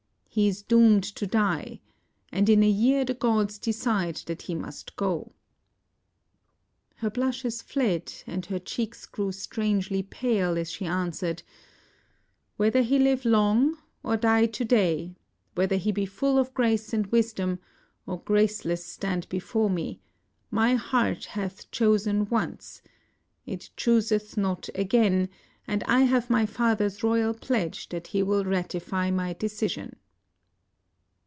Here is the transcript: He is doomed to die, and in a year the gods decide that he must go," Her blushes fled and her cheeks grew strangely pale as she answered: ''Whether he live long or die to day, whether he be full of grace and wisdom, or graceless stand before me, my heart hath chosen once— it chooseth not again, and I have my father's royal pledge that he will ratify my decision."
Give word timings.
He 0.33 0.47
is 0.47 0.61
doomed 0.61 1.03
to 1.15 1.27
die, 1.27 1.81
and 2.31 2.47
in 2.47 2.63
a 2.63 2.69
year 2.69 3.03
the 3.03 3.13
gods 3.13 3.59
decide 3.59 4.15
that 4.27 4.43
he 4.43 4.55
must 4.55 4.95
go," 4.95 5.33
Her 6.95 7.09
blushes 7.09 7.61
fled 7.61 8.13
and 8.25 8.45
her 8.45 8.57
cheeks 8.57 9.05
grew 9.05 9.33
strangely 9.33 10.01
pale 10.03 10.57
as 10.57 10.71
she 10.71 10.85
answered: 10.85 11.43
''Whether 12.57 12.81
he 12.81 12.97
live 12.97 13.25
long 13.25 13.77
or 14.03 14.15
die 14.15 14.45
to 14.45 14.63
day, 14.63 15.17
whether 15.55 15.75
he 15.75 15.91
be 15.91 16.05
full 16.05 16.39
of 16.39 16.53
grace 16.53 16.93
and 16.93 17.07
wisdom, 17.07 17.59
or 18.07 18.21
graceless 18.21 18.85
stand 18.85 19.27
before 19.27 19.69
me, 19.69 19.99
my 20.49 20.75
heart 20.75 21.25
hath 21.25 21.69
chosen 21.71 22.29
once— 22.29 22.81
it 23.45 23.69
chooseth 23.75 24.37
not 24.37 24.69
again, 24.75 25.27
and 25.67 25.83
I 25.89 26.03
have 26.03 26.29
my 26.29 26.45
father's 26.45 27.03
royal 27.03 27.33
pledge 27.33 27.89
that 27.89 28.07
he 28.15 28.23
will 28.23 28.45
ratify 28.45 29.11
my 29.11 29.33
decision." 29.33 29.97